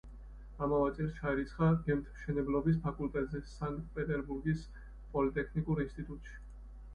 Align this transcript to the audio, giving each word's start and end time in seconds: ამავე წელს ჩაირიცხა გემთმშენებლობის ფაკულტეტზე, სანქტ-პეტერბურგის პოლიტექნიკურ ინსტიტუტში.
ამავე 0.67 0.85
წელს 0.99 1.11
ჩაირიცხა 1.17 1.67
გემთმშენებლობის 1.89 2.79
ფაკულტეტზე, 2.85 3.43
სანქტ-პეტერბურგის 3.51 4.65
პოლიტექნიკურ 5.13 5.85
ინსტიტუტში. 5.87 6.35